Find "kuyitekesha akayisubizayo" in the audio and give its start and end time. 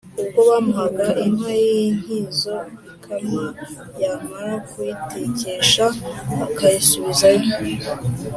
4.69-7.47